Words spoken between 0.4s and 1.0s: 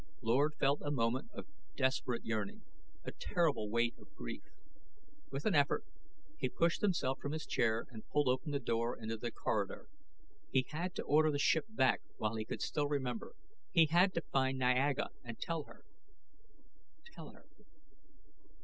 felt a